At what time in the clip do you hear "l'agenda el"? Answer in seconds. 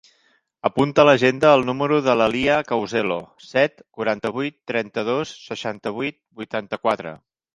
1.09-1.65